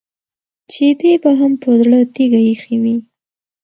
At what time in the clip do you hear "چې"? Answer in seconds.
0.71-0.85